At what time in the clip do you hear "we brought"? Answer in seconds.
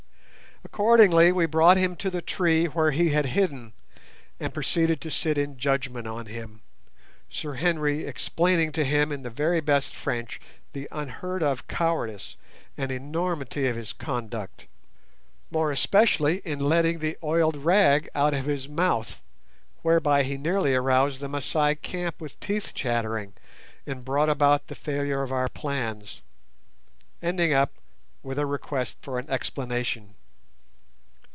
1.31-1.77